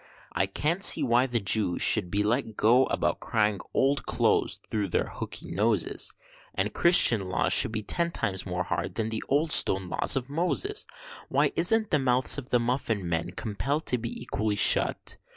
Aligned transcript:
I 0.31 0.47
can't 0.47 0.83
see 0.83 1.03
why 1.03 1.27
the 1.27 1.39
Jews 1.39 1.83
should 1.83 2.09
be 2.09 2.23
let 2.23 2.57
go 2.57 2.85
about 2.87 3.19
crying 3.19 3.59
Old 3.71 4.07
Close 4.07 4.59
thro' 4.71 4.87
their 4.87 5.03
hooky 5.05 5.51
noses, 5.51 6.15
And 6.55 6.73
Christian 6.73 7.29
laws 7.29 7.53
should 7.53 7.71
be 7.71 7.83
ten 7.83 8.09
times 8.09 8.43
more 8.43 8.63
hard 8.63 8.95
than 8.95 9.09
the 9.09 9.23
old 9.29 9.51
stone 9.51 9.89
laws 9.89 10.15
of 10.15 10.27
Moses. 10.27 10.87
Why 11.29 11.51
isn't 11.55 11.91
the 11.91 11.99
mouths 11.99 12.39
of 12.39 12.49
the 12.49 12.59
muffin 12.59 13.07
men 13.07 13.33
compell'd 13.33 13.85
to 13.85 13.99
be 13.99 14.19
equally 14.23 14.55
shut? 14.55 15.17